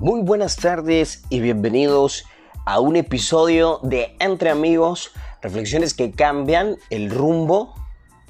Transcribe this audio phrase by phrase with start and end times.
[0.00, 2.24] Muy buenas tardes y bienvenidos
[2.64, 7.74] a un episodio de Entre Amigos, reflexiones que cambian el rumbo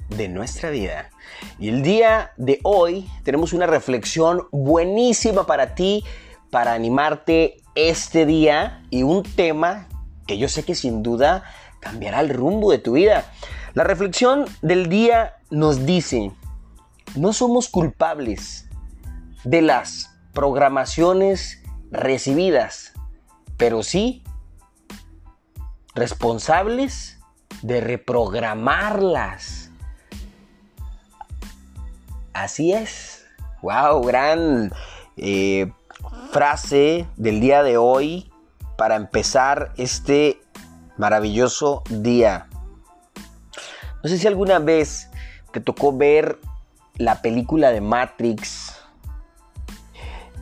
[0.09, 1.11] de nuestra vida.
[1.59, 6.03] Y el día de hoy tenemos una reflexión buenísima para ti,
[6.49, 9.87] para animarte este día y un tema
[10.27, 11.45] que yo sé que sin duda
[11.79, 13.31] cambiará el rumbo de tu vida.
[13.75, 16.33] La reflexión del día nos dice,
[17.15, 18.67] no somos culpables
[19.45, 21.60] de las programaciones
[21.91, 22.93] recibidas,
[23.57, 24.23] pero sí
[25.93, 27.19] responsables
[27.61, 29.69] de reprogramarlas.
[32.33, 33.25] Así es.
[33.61, 34.71] Wow, gran
[35.17, 35.71] eh,
[36.31, 38.31] frase del día de hoy
[38.77, 40.41] para empezar este
[40.97, 42.47] maravilloso día.
[44.01, 45.09] No sé si alguna vez
[45.51, 46.39] te tocó ver
[46.95, 48.80] la película de Matrix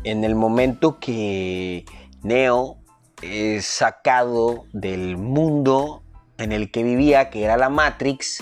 [0.03, 1.85] en el momento que
[2.23, 2.77] Neo
[3.21, 6.03] es sacado del mundo
[6.37, 8.41] en el que vivía, que era la Matrix,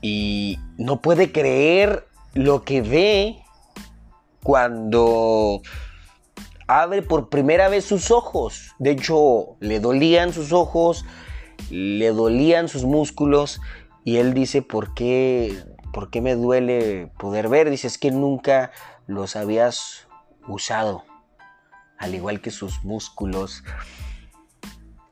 [0.00, 3.38] y no puede creer lo que ve
[4.42, 5.62] cuando
[6.66, 8.74] abre por primera vez sus ojos.
[8.78, 11.04] De hecho, le dolían sus ojos,
[11.70, 13.60] le dolían sus músculos,
[14.04, 15.58] y él dice, ¿por qué,
[15.92, 17.70] ¿por qué me duele poder ver?
[17.70, 18.70] Dice, es que nunca
[19.06, 20.03] los habías
[20.48, 21.04] usado,
[21.98, 23.62] al igual que sus músculos.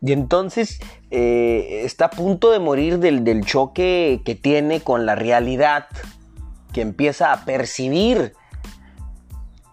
[0.00, 0.80] Y entonces
[1.10, 5.86] eh, está a punto de morir del, del choque que tiene con la realidad,
[6.72, 8.34] que empieza a percibir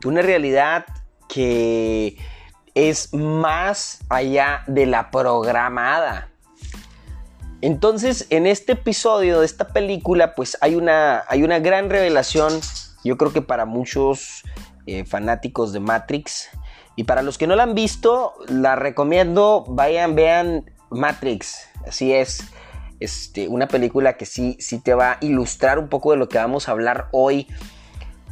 [0.05, 0.85] una realidad
[1.27, 2.17] que
[2.75, 6.29] es más allá de la programada.
[7.61, 12.59] Entonces, en este episodio de esta película, pues hay una, hay una gran revelación,
[13.03, 14.43] yo creo que para muchos
[14.91, 16.49] eh, fanáticos de Matrix.
[16.95, 21.69] Y para los que no la han visto, la recomiendo, vayan, vean Matrix.
[21.87, 22.43] Así es,
[22.99, 26.39] este, una película que sí, sí te va a ilustrar un poco de lo que
[26.39, 27.45] vamos a hablar hoy.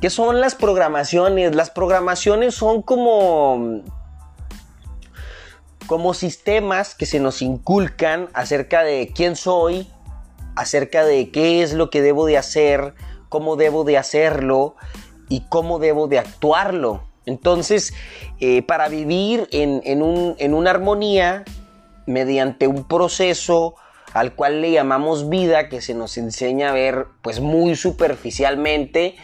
[0.01, 1.55] ¿Qué son las programaciones?
[1.55, 3.83] Las programaciones son como
[5.85, 9.87] como sistemas que se nos inculcan acerca de quién soy,
[10.55, 12.95] acerca de qué es lo que debo de hacer,
[13.29, 14.75] cómo debo de hacerlo
[15.29, 17.03] y cómo debo de actuarlo.
[17.25, 17.93] Entonces,
[18.39, 21.43] eh, para vivir en, en una armonía,
[22.05, 23.75] mediante un proceso
[24.13, 29.15] al cual le llamamos vida, que se nos enseña a ver pues muy superficialmente,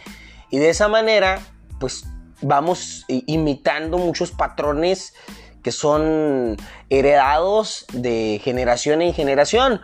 [0.50, 1.40] y de esa manera
[1.80, 2.04] pues
[2.42, 5.14] vamos imitando muchos patrones
[5.62, 6.56] que son
[6.90, 9.80] heredados de generación en generación.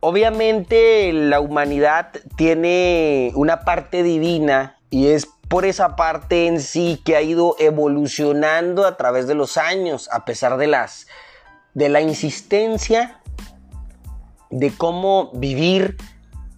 [0.00, 7.16] Obviamente la humanidad tiene una parte divina y es por esa parte en sí que
[7.16, 11.06] ha ido evolucionando a través de los años, a pesar de las
[11.74, 13.20] de la insistencia
[14.50, 15.96] de cómo vivir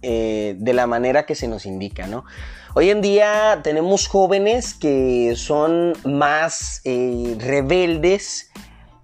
[0.01, 2.25] eh, de la manera que se nos indica, ¿no?
[2.73, 8.49] Hoy en día tenemos jóvenes que son más eh, rebeldes,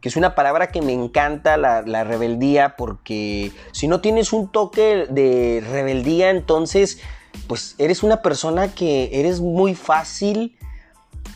[0.08, 5.06] que es una palabra que me encanta, la, rebeldía, porque si no tienes un toque
[5.10, 7.02] de rebeldía, entonces,
[7.48, 10.58] pues eres una persona que eres muy fácil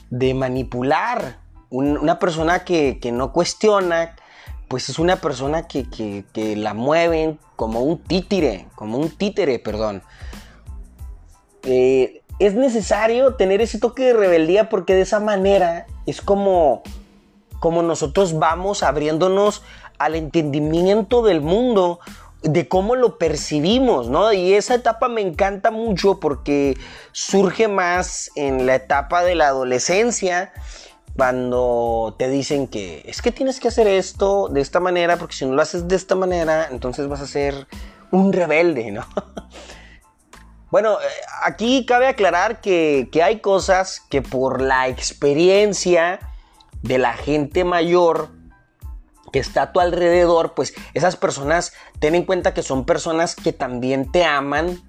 [0.09, 1.39] de manipular,
[1.69, 4.15] una persona que, no cuestiona,
[4.69, 10.01] pues es una persona que, que, la mueven como un títere, como un títere, perdón.
[11.63, 16.83] Eh, es necesario tener ese toque de rebeldía porque de esa manera es como,
[17.61, 19.61] como nosotros vamos abriéndonos
[19.99, 21.99] al entendimiento del mundo,
[22.41, 24.33] de cómo lo percibimos, ¿no?
[24.33, 26.75] Y esa etapa me encanta mucho porque
[27.11, 30.51] surge más en la etapa de la adolescencia,
[31.15, 35.45] cuando te dicen que es que tienes que hacer esto de esta manera, porque si
[35.45, 37.67] no lo haces de esta manera, entonces vas a ser
[38.09, 39.05] un rebelde, ¿no?
[40.71, 41.05] Bueno, eh,
[41.43, 46.30] aquí cabe aclarar que, hay cosas que por la experiencia
[46.81, 48.29] de la gente mayor
[49.31, 53.53] que está a tu alrededor, pues esas personas ten en cuenta que son personas que
[53.53, 54.81] también te aman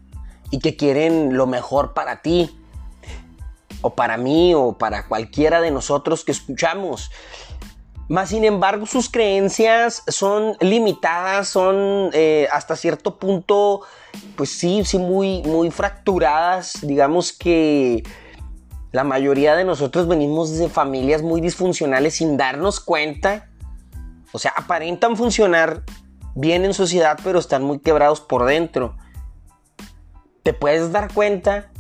[0.51, 2.59] y que quieren lo mejor para ti,
[3.81, 7.11] o para mí, o para cualquiera de nosotros que escuchamos.
[8.09, 13.83] Más sin embargo, sus creencias son limitadas, son eh, hasta cierto punto,
[14.37, 16.79] pues sí, sí, muy, muy fracturadas.
[16.83, 18.03] Digamos que
[18.93, 23.49] la mayoría de nosotros venimos de familias muy disfuncionales sin darnos cuenta.
[24.33, 25.83] O sea, aparentan funcionar
[26.35, 28.95] bien en sociedad, pero están muy quebrados por dentro.
[30.43, 31.71] Te puedes dar cuenta,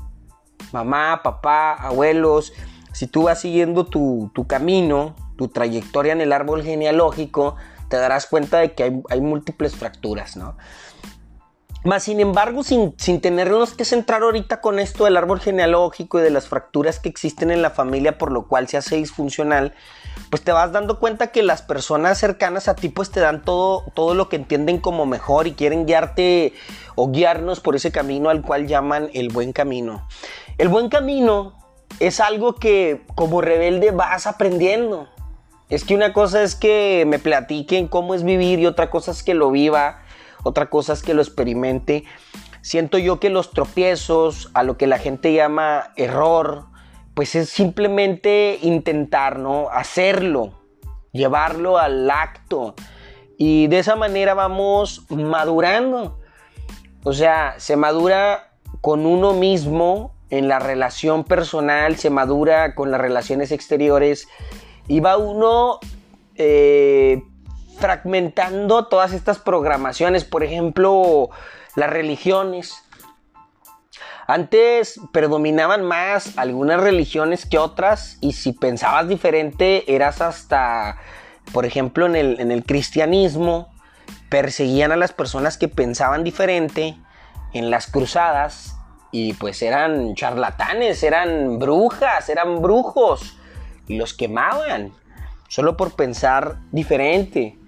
[0.73, 2.55] mamá, papá, abuelos,
[2.93, 7.57] si tú vas siguiendo tu, camino, tu trayectoria en el árbol genealógico,
[7.89, 10.57] te darás cuenta de que hay, hay múltiples fracturas, ¿no?
[11.85, 16.23] Más sin embargo, sin, sin, tenernos que centrar ahorita con esto del árbol genealógico y
[16.23, 19.75] de las fracturas que existen en la familia, por lo cual se hace disfuncional,
[20.31, 23.85] pues te vas dando cuenta que las personas cercanas a ti pues te dan todo,
[23.95, 26.53] todo lo que entienden como mejor y quieren guiarte
[26.95, 30.07] o guiarnos por ese camino al cual llaman el buen camino.
[30.59, 31.59] El buen camino
[31.99, 35.09] es algo que como rebelde vas aprendiendo.
[35.69, 39.23] Es que una cosa es que me platiquen cómo es vivir y otra cosa es
[39.25, 40.02] que lo viva
[40.43, 42.05] otra cosa es que lo experimente.
[42.61, 46.67] Siento yo que los tropiezos, a lo que la gente llama error,
[47.15, 49.69] pues es simplemente intentar, ¿no?
[49.71, 50.53] Hacerlo,
[51.13, 52.75] llevarlo al acto.
[53.37, 56.21] Y de esa manera vamos madurando.
[57.05, 63.01] O sea, se madura con uno mismo en la relación personal, se madura con las
[63.01, 64.29] relaciones exteriores
[64.89, 65.79] y va uno
[66.37, 67.23] eh,
[67.79, 71.31] fragmentando todas estas programaciones, por ejemplo,
[71.77, 72.75] las religiones.
[74.27, 80.97] Antes predominaban más algunas religiones que otras y si pensabas diferente eras hasta,
[81.53, 83.73] por ejemplo, en el, en el cristianismo,
[84.29, 86.97] perseguían a las personas que pensaban diferente
[87.53, 88.77] en las cruzadas
[89.11, 93.37] y pues eran charlatanes, eran brujas, eran brujos
[93.87, 94.93] y los quemaban
[95.49, 97.59] solo por pensar diferente.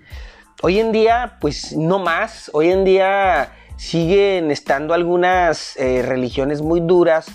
[0.63, 2.51] Hoy en día, pues no más.
[2.55, 7.27] Hoy en día siguen estando algunas eh, religiones muy duras.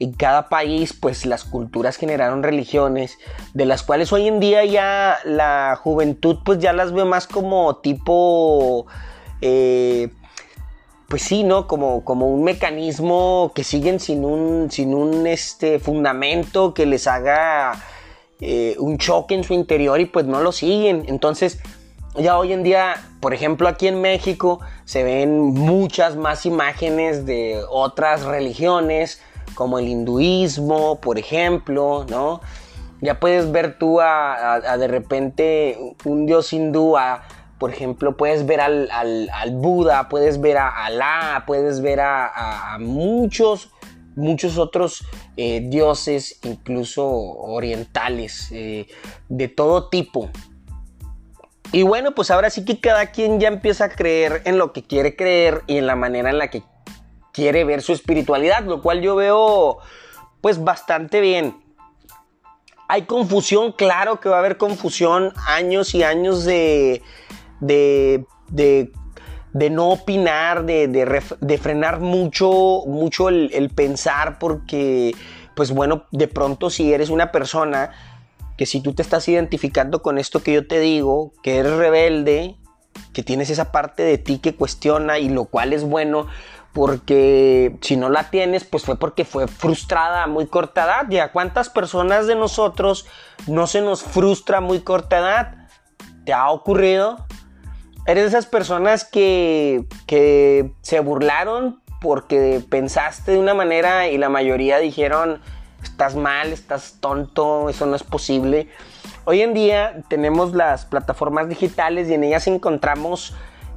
[0.00, 3.16] En cada país, pues las culturas generaron religiones,
[3.54, 7.76] de las cuales hoy en día ya la juventud, pues ya las ve más como
[7.76, 8.86] tipo,
[9.40, 10.10] eh,
[11.08, 11.68] pues sí, ¿no?
[11.68, 17.80] Como, como un mecanismo que siguen sin un, sin un este, fundamento que les haga
[18.40, 21.04] eh, un choque en su interior y pues no lo siguen.
[21.06, 21.60] Entonces,
[22.16, 27.60] ya hoy en día, por ejemplo, aquí en México se ven muchas más imágenes de
[27.68, 29.20] otras religiones,
[29.54, 32.40] como el hinduismo, por ejemplo, ¿no?
[33.00, 36.96] Ya puedes ver tú a, de repente un dios hindú,
[37.58, 38.88] por ejemplo, puedes ver al,
[39.52, 43.70] Buda, puedes ver a Alá, puedes ver a, muchos,
[44.14, 45.04] muchos otros
[45.36, 48.86] eh, dioses, incluso orientales, eh,
[49.28, 50.30] de todo tipo,
[51.74, 54.84] y bueno, pues ahora sí que cada quien ya empieza a creer en lo que
[54.84, 56.62] quiere creer y en la manera en la que
[57.32, 59.78] quiere ver su espiritualidad, lo cual yo veo
[60.40, 61.60] pues bastante bien.
[62.86, 67.02] Hay confusión, claro que va a haber confusión, años y años de,
[67.58, 75.12] de, de, no opinar, de, de, frenar mucho, mucho el, el pensar, porque
[75.56, 78.13] pues bueno, de pronto si eres una persona
[78.56, 82.56] que si tú te estás identificando con esto que yo te digo, que eres rebelde,
[83.12, 86.26] que tienes esa parte de ti que cuestiona y lo cual es bueno,
[86.72, 91.06] porque si no la tienes, pues fue porque fue frustrada a muy corta edad.
[91.08, 93.06] ¿Ya cuántas personas de nosotros
[93.46, 95.68] no se nos frustra a muy corta edad?
[96.26, 97.24] ¿Te ha ocurrido?
[98.06, 104.28] Eres de esas personas que, que se burlaron porque pensaste de una manera y la
[104.28, 105.40] mayoría dijeron,
[105.94, 108.68] estás mal, estás tonto, eso no es posible.
[109.26, 113.32] Hoy en día tenemos las plataformas digitales y en ellas encontramos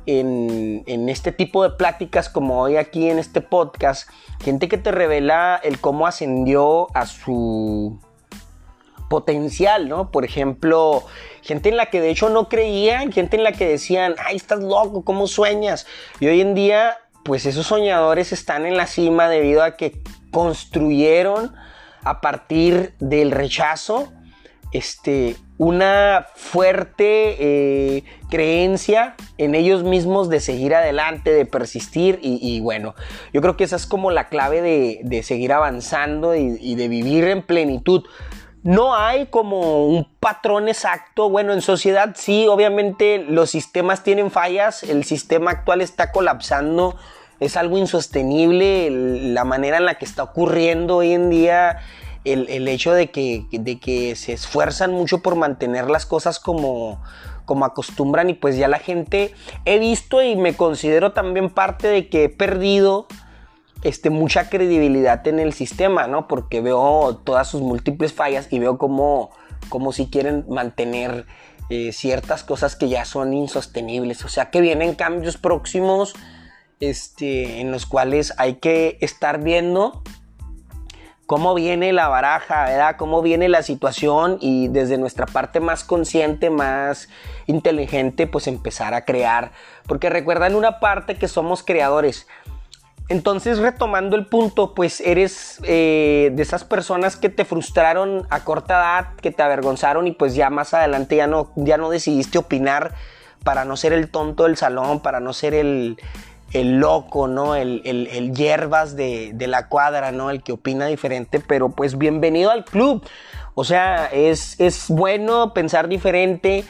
[0.08, 4.10] en, este tipo de pláticas como hoy aquí en este podcast,
[4.42, 8.00] gente que te revela el cómo ascendió a su
[9.08, 10.10] potencial, ¿no?
[10.10, 11.04] Por ejemplo,
[11.44, 14.62] gente en la que de hecho no creían, gente en la que decían, ay, estás
[14.62, 15.86] loco, ¿cómo sueñas?
[16.20, 21.54] Y hoy en día, pues esos soñadores están en la cima debido a que construyeron
[22.04, 24.12] a partir del rechazo,
[24.72, 32.94] este, una fuerte eh, creencia en ellos mismos de seguir adelante, de persistir y, bueno,
[33.34, 37.42] yo creo que esa es como la clave de, seguir avanzando y, de vivir en
[37.42, 38.04] plenitud.
[38.64, 41.30] No hay como un patrón exacto.
[41.30, 44.84] Bueno, en sociedad sí, obviamente los sistemas tienen fallas.
[44.84, 46.98] El sistema actual está colapsando.
[47.40, 51.80] Es algo insostenible la manera en la que está ocurriendo hoy en día
[52.26, 57.02] el, hecho de que, de que se esfuerzan mucho por mantener las cosas como,
[57.46, 59.34] como acostumbran y pues ya la gente
[59.66, 63.08] he visto y me considero también parte de que he perdido
[63.84, 66.28] este, mucha credibilidad en el sistema, ¿no?
[66.28, 69.30] Porque veo todas sus múltiples fallas y veo como,
[69.70, 71.26] como si quieren mantener
[71.70, 74.26] eh, ciertas cosas que ya son insostenibles.
[74.26, 76.16] O sea que vienen cambios próximos
[76.80, 80.04] este, en los cuales hay que estar viendo
[81.28, 82.96] cómo viene la baraja, ¿verdad?
[82.98, 87.10] Cómo viene la situación y desde nuestra parte más consciente, más
[87.48, 89.52] inteligente, pues empezar a crear.
[89.88, 92.28] Porque recuerdan una parte que somos creadores.
[93.10, 98.76] Entonces, retomando el punto, pues eres eh, de esas personas que te frustraron a corta
[98.76, 102.94] edad, que te avergonzaron y pues ya más adelante ya no, ya no decidiste opinar
[103.44, 105.98] para no ser el tonto del salón, para no ser el,
[106.54, 107.56] el loco, ¿no?
[107.56, 110.30] El, el, hierbas de, la cuadra, ¿no?
[110.30, 113.06] El que opina diferente, pero pues bienvenido al club.
[113.56, 116.64] O sea, es, es bueno pensar diferente,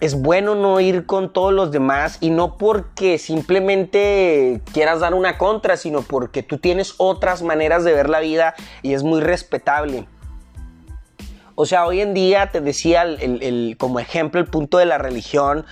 [0.00, 5.38] es bueno no ir con todos los demás y no porque simplemente quieras dar una
[5.38, 10.06] contra, sino porque tú tienes otras maneras de ver la vida y es muy respetable.
[11.56, 15.64] O sea, hoy en día te decía el, como ejemplo el punto de la religión,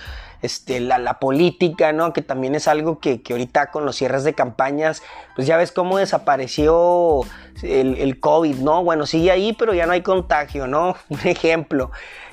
[0.43, 2.13] este, la, política, ¿no?
[2.13, 5.01] Que también es algo que, ahorita con los cierres de campañas,
[5.35, 7.21] pues ya ves cómo desapareció
[7.63, 8.83] el, COVID, ¿no?
[8.83, 10.95] Bueno, sigue ahí, pero ya no hay contagio, ¿no?
[11.09, 11.89] Un ejemplo.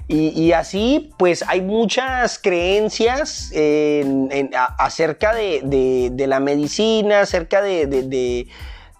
[0.09, 3.53] Y, así, pues hay muchas creencias
[4.77, 8.47] acerca de, la medicina, acerca de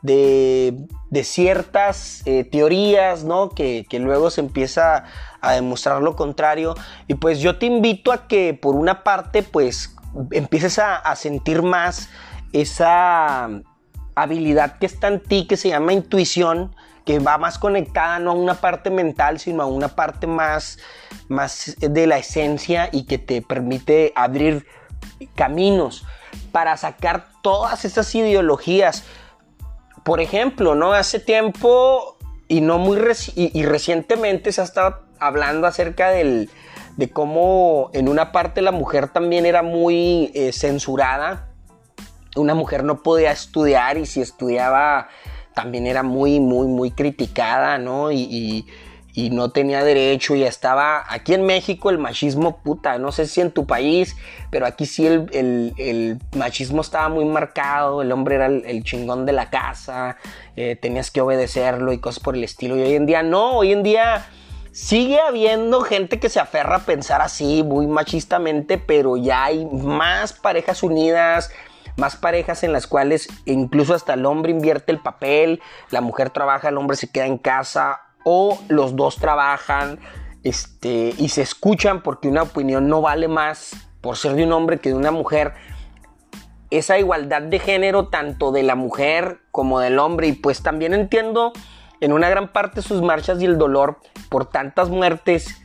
[0.03, 0.75] de,
[1.25, 3.51] ciertas eh, teorías, ¿no?
[3.51, 5.05] Que, luego se empieza
[5.41, 6.75] a demostrar lo contrario.
[7.09, 9.97] Y pues yo te invito a que por una parte, pues
[10.31, 12.09] empieces a, sentir más
[12.53, 13.49] esa
[14.15, 16.75] habilidad que está en ti, que se llama intuición,
[17.05, 20.79] que va más conectada no a una parte mental, sino a una parte más,
[21.29, 24.67] más de la esencia y que te permite abrir
[25.35, 26.05] caminos
[26.53, 29.05] para sacar todas esas ideologías
[30.11, 30.93] por ejemplo, ¿no?
[30.93, 32.17] Hace tiempo
[32.49, 32.99] y no muy
[33.37, 36.51] y, recientemente se ha estado hablando acerca del,
[36.97, 41.51] de cómo en una parte la mujer también era muy eh, censurada.
[42.35, 45.07] Una mujer no podía estudiar y si estudiaba
[45.55, 48.11] también era muy, muy, muy criticada, ¿no?
[48.11, 48.67] y
[49.15, 53.51] no tenía derecho y estaba aquí en México el machismo puta, no sé si en
[53.51, 54.17] tu país,
[54.51, 59.51] pero aquí sí el, machismo estaba muy marcado, el hombre era el, chingón de la
[59.51, 60.17] casa,
[60.57, 63.73] eh, tenías que obedecerlo y cosas por el estilo y hoy en día no, hoy
[63.73, 64.27] en día
[64.73, 70.33] sigue habiendo gente que se aferra a pensar así, muy machistamente, pero ya hay más
[70.33, 71.51] parejas unidas,
[71.97, 76.69] más parejas en las cuales incluso hasta el hombre invierte el papel, la mujer trabaja,
[76.69, 79.99] el hombre se queda en casa o los dos trabajan
[80.43, 84.79] este, y se escuchan porque una opinión no vale más por ser de un hombre
[84.79, 85.53] que de una mujer.
[86.71, 91.53] Esa igualdad de género tanto de la mujer como del hombre y pues también entiendo
[92.01, 93.99] en una gran parte sus marchas y el dolor
[94.31, 95.61] por tantas muertes,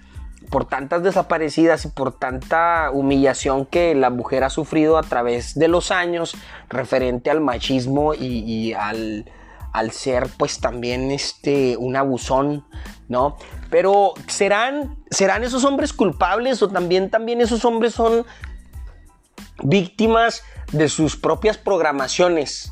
[0.49, 5.67] por tantas desaparecidas y por tanta humillación que la mujer ha sufrido a través de
[5.67, 6.35] los años
[6.69, 9.25] referente al machismo y al,
[9.75, 12.65] al ser pues también este un abusón,
[13.09, 13.37] ¿no?
[13.69, 18.25] Pero serán serán esos hombres culpables o también también esos hombres son
[19.63, 22.71] víctimas de sus propias programaciones.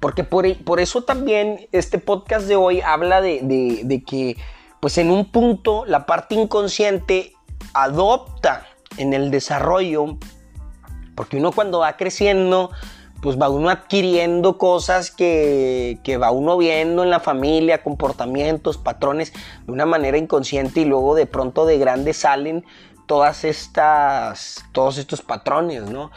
[0.00, 0.46] Porque por,
[0.80, 4.36] eso también este podcast de hoy habla de, de que
[4.80, 7.32] pues en un punto la parte inconsciente
[7.72, 8.66] adopta
[8.98, 10.18] en el desarrollo,
[11.14, 12.70] porque uno cuando va creciendo
[13.24, 19.32] pues va uno adquiriendo cosas que, va uno viendo en la familia, comportamientos, patrones,
[19.64, 22.66] de una manera inconsciente y luego de pronto de grande salen
[23.06, 26.10] todas estas, todos estos patrones, ¿no?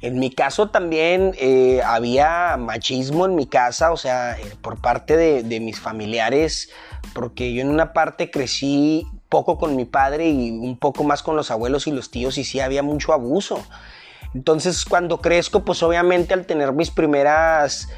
[0.00, 5.16] En mi caso también eh, había machismo en mi casa, o sea, eh, por parte
[5.16, 6.70] de, de, mis familiares,
[7.14, 11.36] porque yo en una parte crecí poco con mi padre y un poco más con
[11.36, 13.64] los abuelos y los tíos y sí había mucho abuso.
[14.34, 17.88] Entonces cuando crezco, pues obviamente al tener mis primeras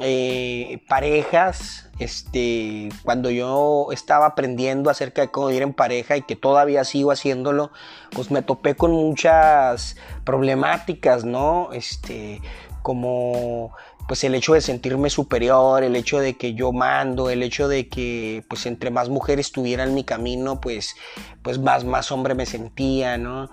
[0.00, 6.36] eh, parejas, este, cuando yo estaba aprendiendo acerca de cómo vivir en pareja y que
[6.36, 7.70] todavía sigo haciéndolo,
[8.10, 11.70] pues me topé con muchas problemáticas, ¿no?
[11.72, 12.40] Este,
[12.82, 13.72] como
[14.08, 17.88] pues el hecho de sentirme superior, el hecho de que yo mando, el hecho de
[17.88, 20.96] que pues entre más mujeres estuviera en mi camino, pues,
[21.42, 23.50] pues más, más hombre me sentía, ¿no?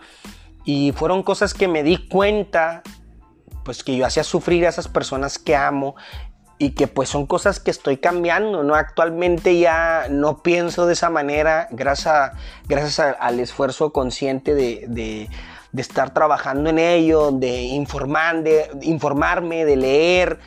[0.68, 2.84] Y fueron cosas que me di cuenta,
[3.64, 5.96] pues que yo hacía sufrir a esas personas que amo
[6.58, 8.76] y que pues son cosas que estoy cambiando, ¿no?
[8.76, 12.32] Actualmente ya no pienso de esa manera gracias,
[12.68, 15.30] gracias al esfuerzo consciente de,
[15.78, 20.40] estar trabajando en ello, de, informar, de informarme, de leer,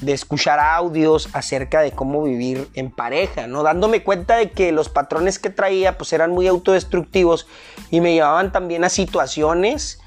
[0.00, 3.62] de escuchar audios acerca de cómo vivir en pareja, ¿no?
[3.62, 7.46] Dándome cuenta de que los patrones que traía pues eran muy autodestructivos
[7.90, 10.00] y me llevaban también a situaciones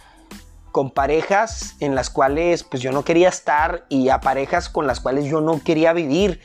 [0.71, 4.99] con parejas en las cuales pues yo no quería estar y a parejas con las
[4.99, 6.41] cuales yo no quería vivir.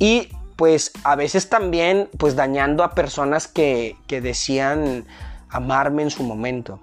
[0.00, 5.06] Y pues a veces también pues dañando a personas que, que decían
[5.48, 6.80] amarme en su momento.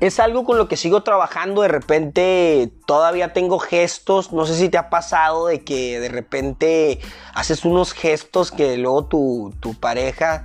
[0.00, 4.68] Es algo con lo que sigo trabajando, de repente todavía tengo gestos, no sé si
[4.68, 7.00] te ha pasado de que de repente
[7.34, 10.44] haces unos gestos que luego tu, tu pareja,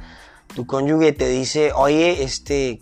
[0.55, 2.79] tu cónyuge te dice, oye, este,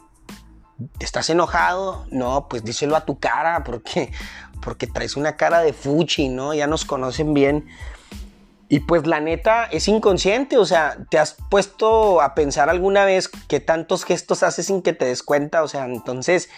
[1.00, 2.06] ¿estás enojado?
[2.10, 4.12] No, pues díselo a tu cara, porque,
[4.62, 6.54] porque traes una cara de fuchi, ¿no?
[6.54, 7.68] Ya nos conocen bien.
[8.72, 13.28] Y pues la neta es inconsciente, o sea, ¿te has puesto a pensar alguna vez
[13.28, 15.62] que tantos gestos haces sin que te des cuenta?
[15.62, 16.50] O sea, entonces,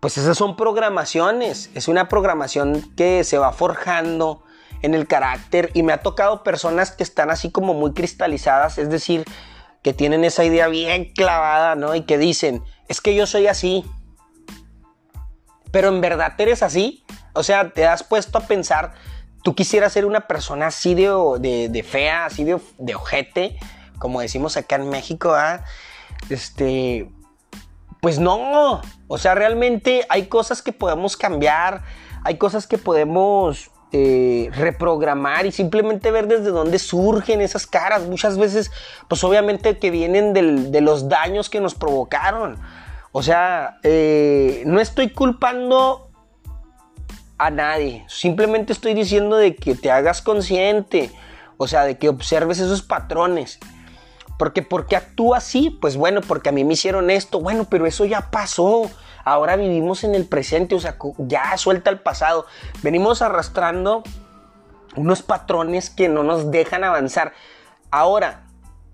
[0.00, 4.42] pues esas son programaciones, es una programación que se va forjando
[4.80, 8.88] en el carácter y me ha tocado personas que están así como muy cristalizadas, es
[8.88, 9.26] decir,
[9.82, 11.94] que tienen esa idea bien clavada, ¿no?
[11.94, 13.84] Y que dicen, es que yo soy así,
[15.70, 18.94] pero en verdad eres así, o sea, te has puesto a pensar
[19.42, 23.58] tú quisieras ser una persona así de, de, fea, así de, de, ojete,
[23.98, 25.64] como decimos acá en México, ¿ah?
[26.28, 27.10] Este,
[28.00, 31.82] pues no, o sea, realmente hay cosas que podemos cambiar,
[32.24, 38.02] hay cosas que podemos eh, reprogramar y simplemente ver desde dónde surgen esas caras.
[38.02, 38.70] Muchas veces,
[39.08, 42.58] pues obviamente que vienen de los daños que nos provocaron.
[43.12, 46.09] O sea, eh, no estoy culpando
[47.40, 48.04] a nadie.
[48.06, 51.10] Simplemente estoy diciendo de que te hagas consciente,
[51.56, 53.58] o sea, de que observes esos patrones.
[54.38, 55.70] Porque, ¿por qué actúa así?
[55.70, 57.40] Pues bueno, porque a mí me hicieron esto.
[57.40, 58.90] Bueno, pero eso ya pasó.
[59.24, 62.44] Ahora vivimos en el presente, o sea, ya suelta el pasado.
[62.82, 64.02] Venimos arrastrando
[64.96, 67.32] unos patrones que no nos dejan avanzar.
[67.90, 68.42] Ahora,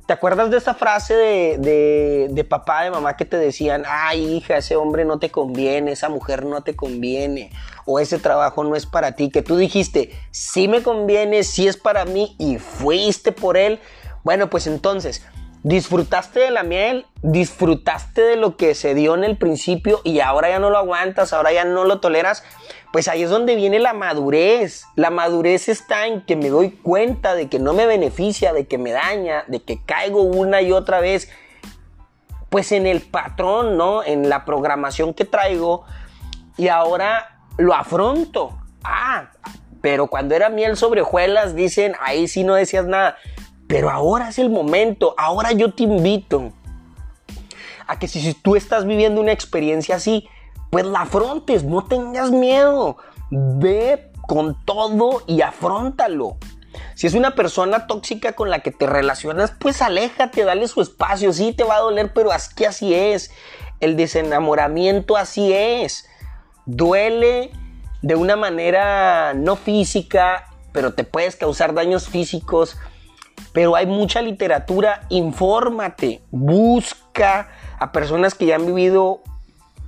[0.07, 4.57] ¿Te acuerdas de esa frase de, de, papá, de mamá que te decían, ay hija,
[4.57, 7.51] ese hombre no te conviene, esa mujer no te conviene,
[7.87, 9.31] o ese trabajo no es para ti?
[9.31, 13.81] Que tú dijiste, sí me conviene, sí es para mí y fuiste por él.
[14.23, 15.27] Bueno, pues entonces,
[15.65, 20.51] disfrutaste de la miel, disfrutaste de lo que se dio en el principio y ahora
[20.51, 22.45] ya no lo aguantas, ahora ya no lo toleras,
[22.93, 24.85] pues ahí es donde viene la madurez.
[24.95, 28.79] La madurez está en que me doy cuenta de que no me beneficia, de que
[28.79, 31.29] me daña, de que caigo una y otra vez,
[32.49, 34.03] pues en el patrón, ¿no?
[34.03, 35.85] En la programación que traigo
[36.57, 38.59] y ahora lo afronto.
[38.83, 39.31] Ah,
[39.81, 43.17] pero cuando era miel sobre hojuelas, dicen, ahí sí no decías nada.
[43.69, 46.53] Pero ahora es el momento, ahora yo te invito
[47.87, 50.29] a que si, tú estás viviendo una experiencia así,
[50.77, 52.99] pues la afrontes, no tengas miedo,
[53.31, 56.37] ve con todo y afrontalo.
[56.95, 61.33] Si es una persona tóxica con la que te relacionas, pues aléjate, dale su espacio,
[61.33, 63.31] sí te va a doler, pero así es.
[63.81, 66.07] El desenamoramiento así es.
[66.67, 67.53] Duele
[68.03, 72.77] de una manera no física, pero te puedes causar daños físicos
[73.53, 79.23] pero hay mucha literatura, infórmate, busca a personas que ya han vivido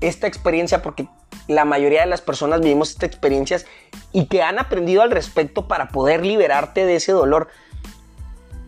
[0.01, 1.09] esta experiencia, porque
[1.47, 3.67] la mayoría de las personas vivimos estas experiencias
[4.13, 7.49] y que han aprendido al respecto para poder liberarte de ese dolor.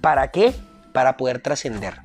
[0.00, 0.54] ¿Para qué?
[0.92, 2.00] Para poder trascender.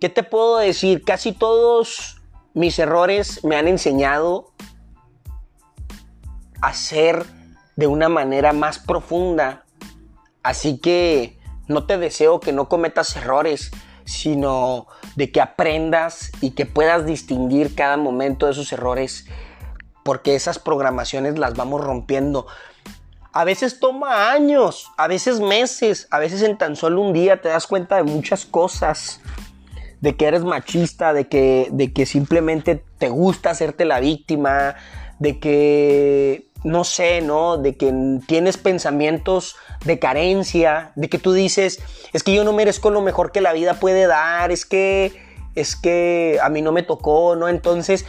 [0.00, 1.02] ¿Qué te puedo decir?
[1.04, 2.22] Casi todos
[2.54, 4.52] mis errores me han enseñado
[6.62, 7.26] a ser
[7.76, 9.64] de una manera más profunda
[10.42, 13.70] Así que no te deseo que no cometas errores,
[14.10, 19.26] sino de que aprendas y que puedas distinguir cada momento de esos errores,
[20.04, 22.46] porque esas programaciones las vamos rompiendo.
[23.32, 27.48] A veces toma años, a veces meses, a veces en tan solo un día te
[27.48, 29.20] das cuenta de muchas cosas,
[30.00, 34.74] de que eres machista, de que, de que simplemente te gusta hacerte la víctima,
[35.20, 37.56] de que no sé, ¿no?
[37.56, 37.92] De que
[38.26, 41.80] tienes pensamientos de carencia, de que tú dices,
[42.12, 45.20] es que yo no merezco lo mejor que la vida puede dar, es que,
[45.54, 47.48] es que a mí no me tocó, ¿no?
[47.48, 48.04] Entonces,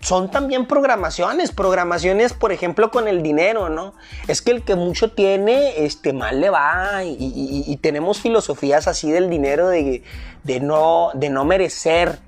[0.00, 3.94] son también programaciones, programaciones, por ejemplo, con el dinero, ¿no?
[4.28, 9.28] Es que el que mucho tiene, este, mal le va y, tenemos filosofías así del
[9.28, 10.04] dinero de,
[10.44, 12.20] de, no, de no merecer,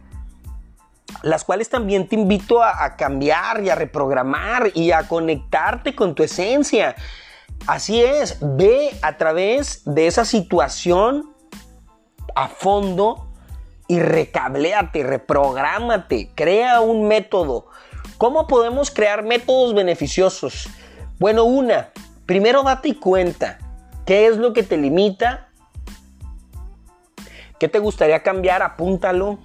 [1.23, 6.23] las cuales también te invito a, cambiar y a reprogramar y a conectarte con tu
[6.23, 6.97] esencia.
[7.67, 11.35] Así es, ve a través de esa situación
[12.35, 13.31] a fondo
[13.87, 17.67] y recabléate, reprográmate, crea un método.
[18.19, 20.69] ¿Cómo podemos crear métodos beneficiosos?
[21.19, 21.91] Bueno, una,
[22.25, 23.59] primero date cuenta
[24.07, 25.49] qué es lo que te limita,
[27.59, 29.39] qué te gustaría cambiar, apúntalo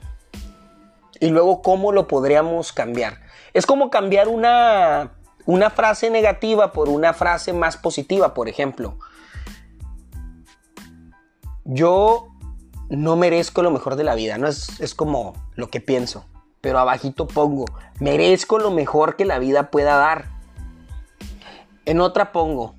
[1.20, 3.22] y luego cómo lo podríamos cambiar.
[3.54, 5.14] Es como cambiar una,
[5.46, 8.98] una frase negativa por una frase más positiva, por ejemplo.
[11.64, 12.28] yo
[12.90, 16.26] no merezco lo mejor de la vida, no es, es como lo que pienso,
[16.62, 17.66] pero abajito pongo,
[18.00, 20.26] merezco lo mejor que la vida pueda dar.
[21.86, 22.76] En otra pongo,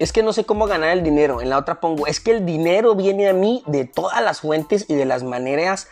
[0.00, 1.42] es que no sé cómo ganar el dinero.
[1.42, 4.86] En la otra pongo, es que el dinero viene a mí de todas las fuentes
[4.88, 5.88] y de las maneras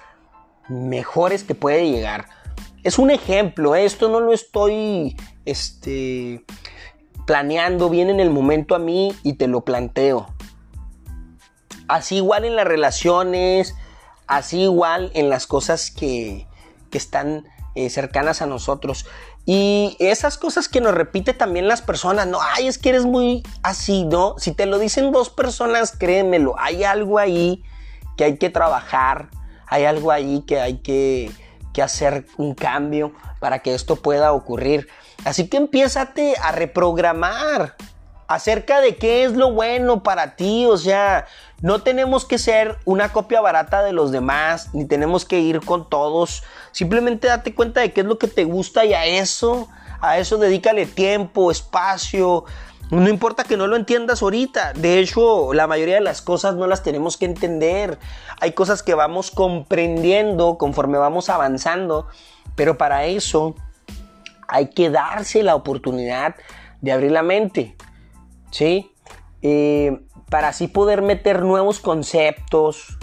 [0.69, 2.27] mejores que puede llegar.
[2.85, 3.85] Es un ejemplo, ¿eh?
[3.85, 6.45] esto no lo estoy este,
[7.27, 10.29] planeando, viene en el momento a mí y te lo planteo.
[11.89, 13.75] Así igual en las relaciones,
[14.27, 16.47] así igual en las cosas que,
[16.91, 19.07] que están eh, cercanas a nosotros.
[19.47, 23.43] Y esas cosas que nos repite también las personas, no, ay, es que eres muy
[23.63, 24.35] así, ¿no?
[24.37, 27.63] Si te lo dicen dos personas, créemelo, hay algo ahí
[28.19, 29.31] que hay que trabajar,
[29.69, 31.31] hay algo ahí que hay que,
[31.73, 34.89] que hacer un cambio para que esto pueda ocurrir.
[35.25, 37.77] Así que empiézate a reprogramar
[38.29, 41.27] acerca de qué es lo bueno para ti, o sea,
[41.63, 45.89] no tenemos que ser una copia barata de los demás, ni tenemos que ir con
[45.89, 46.45] todos.
[46.71, 49.69] Simplemente date cuenta de qué es lo que te gusta y a eso,
[50.01, 52.45] a eso dedícale tiempo, espacio.
[52.91, 54.73] No importa que no lo entiendas ahorita.
[54.73, 57.99] De hecho, la mayoría de las cosas no las tenemos que entender.
[58.41, 62.07] Hay cosas que vamos comprendiendo conforme vamos avanzando.
[62.57, 63.55] Pero para eso
[64.49, 66.35] hay que darse la oportunidad
[66.81, 67.77] de abrir la mente.
[68.51, 68.91] ¿Sí?
[69.43, 72.99] Eh, para así poder meter nuevos conceptos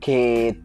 [0.00, 0.60] que,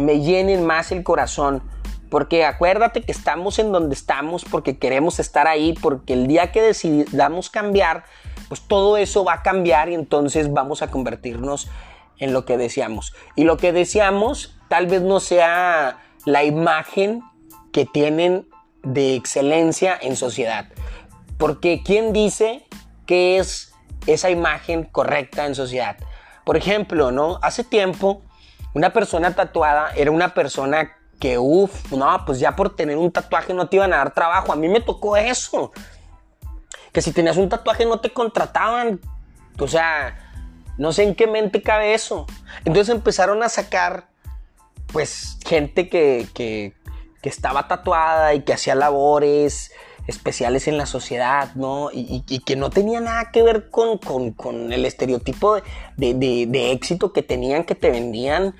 [0.00, 1.62] me llenen más el corazón.
[2.10, 6.60] Porque acuérdate que estamos en donde estamos porque queremos estar ahí, porque el día que
[6.60, 8.04] decidamos cambiar,
[8.48, 11.68] pues todo eso va a cambiar y entonces vamos a convertirnos
[12.18, 13.14] en lo que deseamos.
[13.36, 17.22] Y lo que deseamos tal vez no sea la imagen
[17.72, 18.46] que tienen
[18.82, 20.66] de excelencia en sociedad.
[21.38, 22.66] Porque ¿quién dice
[23.06, 23.70] que es
[24.06, 25.96] esa imagen correcta en sociedad.
[26.44, 27.38] Por ejemplo, ¿no?
[27.42, 28.22] Hace tiempo,
[28.74, 33.54] una persona tatuada era una persona que, uff, no, pues ya por tener un tatuaje
[33.54, 34.52] no te iban a dar trabajo.
[34.52, 35.70] A mí me tocó eso.
[36.92, 38.98] Que si tenías un tatuaje no te contrataban.
[39.58, 40.18] O sea,
[40.78, 42.26] no sé en qué mente cabe eso.
[42.64, 44.08] Entonces empezaron a sacar,
[44.92, 46.74] pues, gente que, que,
[47.22, 49.72] estaba tatuada y que hacía labores
[50.06, 51.90] especiales en la sociedad, ¿no?
[51.92, 55.56] Y, que no tenía nada que ver con, el estereotipo
[55.98, 58.54] de, éxito que tenían, que te vendían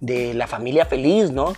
[0.00, 1.54] de la familia feliz, ¿no?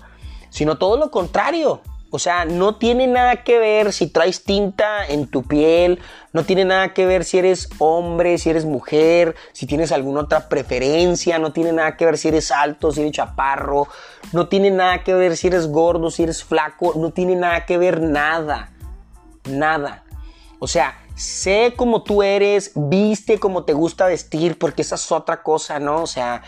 [0.55, 1.81] Sino todo lo contrario.
[2.11, 5.99] O sea, no tiene nada que ver si traes tinta en tu piel,
[6.33, 10.49] no tiene nada que ver si eres hombre, si eres mujer, si tienes alguna otra
[10.49, 13.89] preferencia, no tiene nada que ver si eres alto, si eres chaparro,
[14.33, 17.79] no tiene nada que ver si eres gordo, si eres flaco, no tiene nada que
[17.79, 18.71] ver nada
[19.49, 20.05] nada.
[20.59, 25.43] O sea, sé como tú eres, viste como te gusta vestir, porque esa es otra
[25.43, 26.03] cosa, ¿no?
[26.03, 26.43] O sea,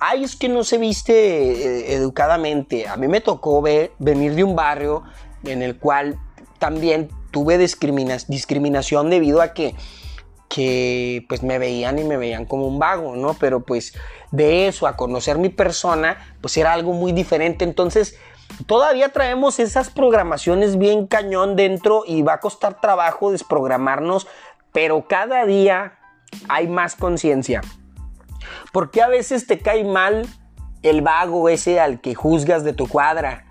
[0.00, 2.88] ay, es que no se viste eh, educadamente.
[2.88, 5.04] A mí me tocó venir de un barrio
[5.44, 6.18] en el cual
[6.58, 9.74] también tuve discriminación debido a que,
[10.48, 13.34] que pues me veían y me veían como un vago, ¿no?
[13.34, 13.94] Pero pues
[14.32, 17.64] de eso a conocer mi persona, pues era algo muy diferente.
[17.64, 18.16] Entonces,
[18.66, 24.26] todavía traemos esas programaciones bien cañón dentro y va a costar trabajo desprogramarnos,
[24.72, 25.98] pero cada día
[26.48, 27.60] hay más conciencia.
[28.72, 30.26] Porque a veces te cae mal
[30.82, 33.46] el vago ese al que juzgas de tu cuadra?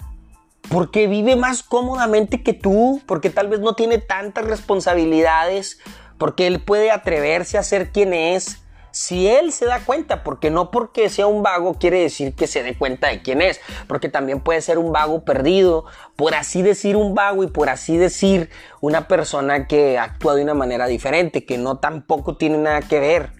[0.69, 5.79] Porque vive más cómodamente que tú, porque tal vez no tiene tantas responsabilidades,
[6.17, 10.71] porque él puede atreverse a ser quien es si él se da cuenta, porque no
[10.71, 14.39] porque sea un vago quiere decir que se dé cuenta de quién es, porque también
[14.39, 18.49] puede ser un vago perdido, por así decir un vago y por así decir
[18.82, 23.38] una persona que actúa de una manera diferente, que no tampoco tiene nada que ver.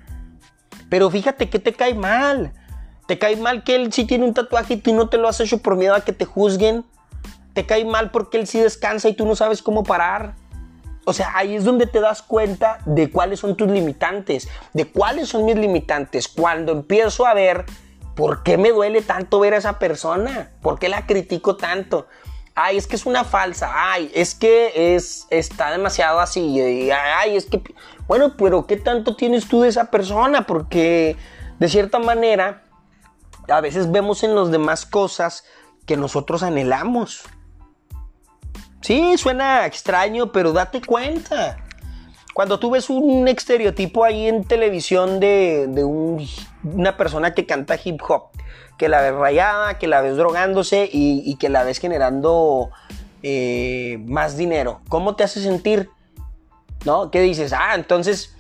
[0.90, 2.54] Pero fíjate que te cae mal.
[3.08, 5.40] Te cae mal que él sí tiene un tatuaje y tú no te lo has
[5.40, 6.86] hecho por miedo a que te juzguen.
[7.54, 10.36] Te cae mal porque él sí descansa y tú no sabes cómo parar.
[11.06, 15.30] O sea, ahí es donde te das cuenta de cuáles son tus limitantes, de cuáles
[15.30, 16.28] son mis limitantes.
[16.28, 17.66] Cuando empiezo a ver
[18.16, 22.08] por qué me duele tanto ver a esa persona, por qué la critico tanto.
[22.62, 23.72] Ay, es que es una falsa.
[23.74, 26.92] Ay, es que es, está demasiado así.
[26.92, 27.62] Ay, es que.
[28.06, 30.46] Bueno, pero ¿qué tanto tienes tú de esa persona?
[30.46, 31.16] Porque
[31.58, 32.64] de cierta manera,
[33.48, 35.46] a veces vemos en los demás cosas
[35.86, 37.24] que nosotros anhelamos.
[38.82, 41.64] Sí, suena extraño, pero date cuenta.
[42.34, 45.66] Cuando tú ves un estereotipo ahí en televisión de,
[46.64, 48.32] una persona que canta hip hop,
[48.80, 52.72] que la ves rayada, que la ves drogándose y, que la ves generando
[53.22, 55.90] eh, más dinero, ¿cómo te hace sentir?
[56.86, 57.12] ¿No?
[57.12, 57.54] ¿Qué dices?
[57.54, 58.36] Ah, entonces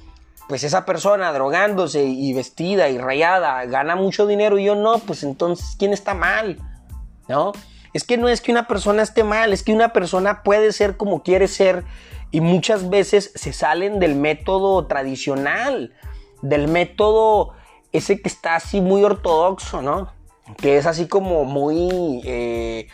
[0.47, 5.21] pues esa persona drogándose y vestida y rayada gana mucho dinero y yo no, pues
[5.21, 6.57] entonces, ¿quién está mal?
[7.27, 7.51] ¿No?
[7.93, 10.97] Es que no es que una persona esté mal, es que una persona puede ser
[10.97, 11.83] como quiere ser
[12.31, 15.93] y muchas veces se salen del método tradicional,
[16.41, 17.53] del método
[17.91, 20.18] ese que está así muy ortodoxo, ¿no?
[20.57, 22.87] Que es así como muy, eh,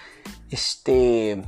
[0.50, 1.42] este,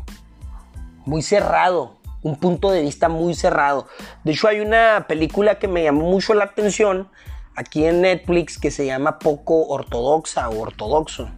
[1.05, 3.87] muy cerrado, un punto de vista muy cerrado.
[4.23, 7.09] De hecho, hay una película que me llamó mucho la atención
[7.55, 11.29] aquí en Netflix que se llama Poco Ortodoxa o Ortodoxo.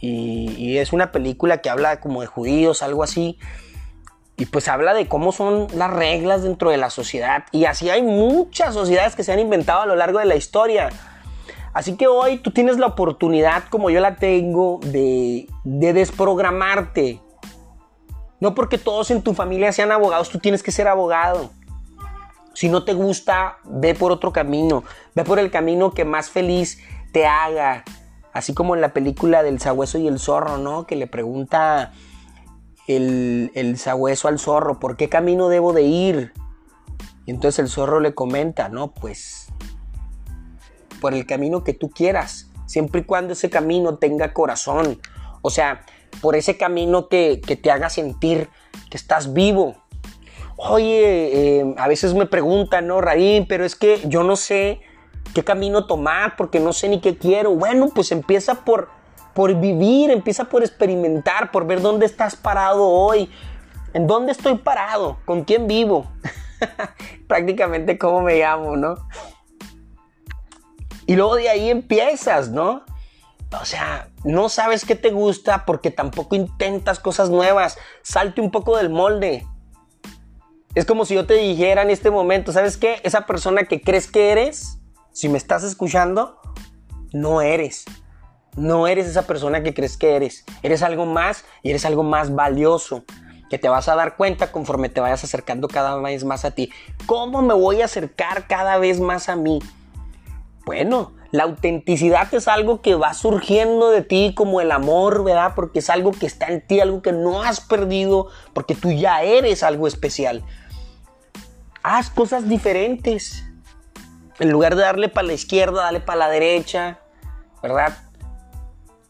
[0.00, 3.38] Y, es una película que habla como de judíos, algo así.
[4.36, 7.44] Y pues habla de cómo son las reglas dentro de la sociedad.
[7.52, 10.90] Y así hay muchas sociedades que se han inventado a lo largo de la historia.
[11.72, 17.20] Así que hoy tú tienes la oportunidad, como yo la tengo, de, de desprogramarte
[18.42, 21.52] no porque todos en tu familia sean abogados, tú tienes que ser abogado.
[22.54, 24.82] Si no te gusta, ve por otro camino.
[25.14, 26.80] Ve por el camino que más feliz
[27.12, 27.84] te haga.
[28.32, 30.88] Así como en la película del sabueso y el zorro, ¿no?
[30.88, 31.92] Que le pregunta
[32.88, 36.32] el, el sabueso al zorro, ¿por qué camino debo de ir?
[37.26, 39.41] Y entonces el zorro le comenta, no, pues
[41.02, 45.00] por el camino que tú quieras, siempre y cuando ese camino tenga corazón.
[45.42, 45.84] O sea,
[46.20, 48.48] por ese camino que, te haga sentir
[48.88, 49.74] que estás vivo.
[50.56, 53.46] Oye, eh, a veces me preguntan, ¿no, Raín?
[53.48, 54.80] Pero es que yo no sé
[55.34, 57.56] qué camino tomar porque no sé ni qué quiero.
[57.56, 58.88] Bueno, pues empieza por,
[59.34, 63.28] por vivir, empieza por experimentar, por ver dónde estás parado hoy.
[63.92, 65.18] ¿En dónde estoy parado?
[65.24, 66.06] ¿Con quién vivo?
[67.26, 68.94] Prácticamente cómo me llamo, ¿no?
[71.06, 72.84] Y luego de ahí empiezas, ¿no?
[73.60, 77.76] O sea, no sabes qué te gusta porque tampoco intentas cosas nuevas.
[78.02, 79.46] Salte un poco del molde.
[80.74, 83.00] Es como si yo te dijera en este momento, ¿sabes qué?
[83.02, 84.78] Esa persona que crees que eres,
[85.12, 86.40] si me estás escuchando,
[87.12, 87.84] no eres.
[88.56, 90.44] No eres esa persona que crees que eres.
[90.62, 93.04] Eres algo más y eres algo más valioso.
[93.50, 96.70] Que te vas a dar cuenta conforme te vayas acercando cada vez más a ti.
[97.04, 99.58] ¿Cómo me voy a acercar cada vez más a mí?
[100.64, 105.54] Bueno, la autenticidad es algo que va surgiendo de ti como el amor, ¿verdad?
[105.56, 109.22] Porque es algo que está en ti, algo que no has perdido, porque tú ya
[109.22, 110.44] eres algo especial.
[111.82, 113.44] Haz cosas diferentes.
[114.38, 117.00] En lugar de darle para la izquierda, dale para la derecha,
[117.62, 117.96] ¿verdad?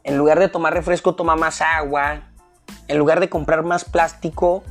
[0.05, 2.23] En lugar de tomar refresco, toma más agua.
[2.89, 4.63] En lugar de comprar más plástico,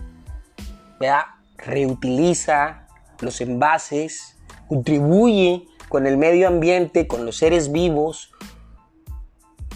[0.99, 1.25] ¿verdad?
[1.57, 2.87] Reutiliza
[3.19, 8.31] los envases, contribuye con el medio ambiente, con los seres vivos,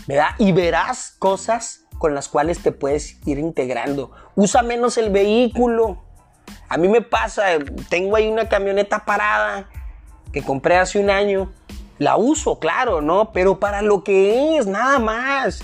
[0.07, 0.29] ¿verdad?
[0.39, 4.11] Y verás cosas con las cuales te puedes ir integrando.
[4.33, 6.05] Usa menos el vehículo.
[6.69, 7.43] A mí me pasa,
[7.89, 9.69] tengo ahí una camioneta parada
[10.31, 11.51] que compré hace un año.
[11.97, 13.33] La uso, claro, ¿no?
[13.33, 15.63] Pero para lo que es, nada más.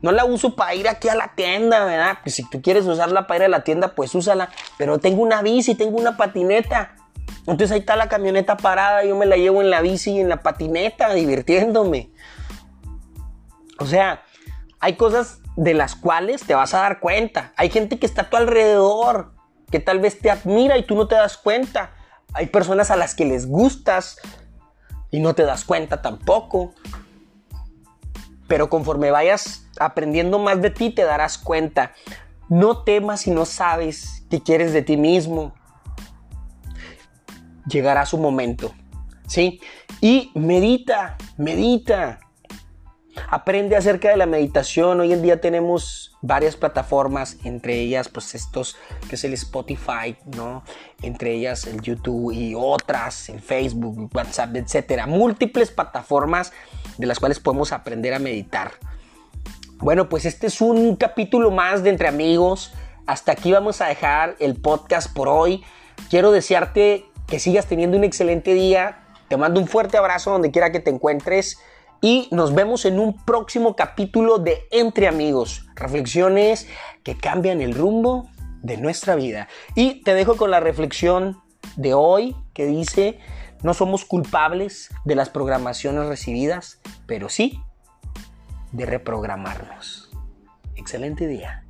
[0.00, 2.18] No la uso para ir aquí a la tienda, ¿verdad?
[2.22, 4.48] Pues si tú quieres usarla para ir a la tienda, pues úsala.
[4.78, 6.94] Pero tengo una bici, tengo una patineta.
[7.40, 10.28] Entonces ahí está la camioneta parada, yo me la llevo en la bici y en
[10.28, 12.10] la patineta, divirtiéndome.
[13.78, 14.22] O sea,
[14.78, 17.52] hay cosas de las cuales te vas a dar cuenta.
[17.56, 19.32] Hay gente que está a tu alrededor,
[19.70, 21.92] que tal vez te admira y tú no te das cuenta.
[22.34, 24.18] Hay personas a las que les gustas
[25.10, 26.74] y no te das cuenta tampoco.
[28.48, 31.92] Pero conforme vayas aprendiendo más de ti, te darás cuenta.
[32.48, 35.54] No temas si no sabes qué quieres de ti mismo
[37.70, 38.72] llegará su momento.
[39.26, 39.60] ¿Sí?
[40.00, 42.20] Y medita, medita.
[43.28, 45.00] Aprende acerca de la meditación.
[45.00, 48.76] Hoy en día tenemos varias plataformas, entre ellas pues estos
[49.08, 50.64] que es el Spotify, ¿no?
[51.02, 55.06] Entre ellas el YouTube y otras, el Facebook, WhatsApp, etcétera.
[55.06, 56.52] Múltiples plataformas
[56.98, 58.72] de las cuales podemos aprender a meditar.
[59.78, 62.72] Bueno, pues este es un capítulo más de Entre Amigos.
[63.06, 65.64] Hasta aquí vamos a dejar el podcast por hoy.
[66.10, 69.04] Quiero desearte que sigas teniendo un excelente día.
[69.28, 71.58] Te mando un fuerte abrazo donde quiera que te encuentres
[72.02, 76.66] y nos vemos en un próximo capítulo de Entre Amigos, reflexiones
[77.04, 78.28] que cambian el rumbo
[78.62, 79.48] de nuestra vida.
[79.76, 81.40] Y te dejo con la reflexión
[81.76, 83.20] de hoy que dice,
[83.62, 87.62] no somos culpables de las programaciones recibidas, pero sí
[88.72, 90.10] de reprogramarnos.
[90.74, 91.64] Excelente día.